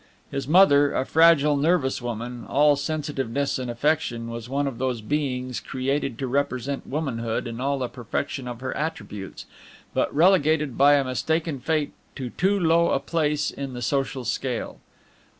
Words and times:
His 0.31 0.47
mother, 0.47 0.95
a 0.95 1.05
fragile, 1.05 1.55
nervous 1.55 2.01
woman, 2.01 2.43
all 2.49 2.75
sensitiveness 2.75 3.59
and 3.59 3.69
affection, 3.69 4.31
was 4.31 4.49
one 4.49 4.65
of 4.65 4.79
those 4.79 4.99
beings 4.99 5.59
created 5.59 6.17
to 6.17 6.25
represent 6.25 6.87
womanhood 6.87 7.45
in 7.45 7.61
all 7.61 7.77
the 7.77 7.87
perfection 7.87 8.47
of 8.47 8.61
her 8.61 8.75
attributes, 8.75 9.45
but 9.93 10.11
relegated 10.11 10.75
by 10.75 10.95
a 10.95 11.03
mistaken 11.03 11.59
fate 11.59 11.91
to 12.15 12.31
too 12.31 12.59
low 12.59 12.89
a 12.89 12.99
place 12.99 13.51
in 13.51 13.73
the 13.73 13.81
social 13.83 14.25
scale. 14.25 14.79